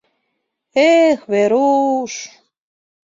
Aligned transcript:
—Эх, 0.93 1.19
Веруш! 1.31 2.13